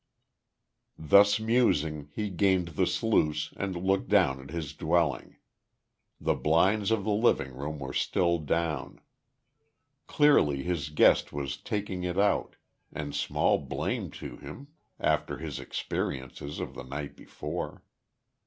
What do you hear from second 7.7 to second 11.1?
were still down. Clearly his